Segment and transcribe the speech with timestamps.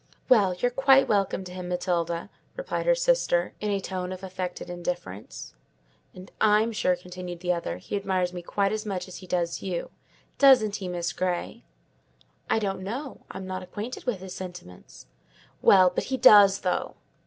[0.29, 4.67] "Well, you're quite welcome to him, Matilda," replied her sister, in a tone of affected
[4.67, 5.53] indifference.
[6.15, 9.61] "And I'm sure," continued the other, "he admires me quite as much as he does
[9.61, 9.91] you;
[10.39, 11.65] doesn't he, Miss Grey?"
[12.49, 15.05] "I don't know; I'm not acquainted with his sentiments."
[15.61, 16.95] "Well, but he does though."